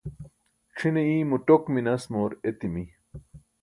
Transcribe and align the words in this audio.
c̣ʰine 0.75 1.01
imo 1.21 1.37
ṭok 1.47 1.63
minas 1.73 2.03
moor 2.11 2.31
etimi 2.49 2.83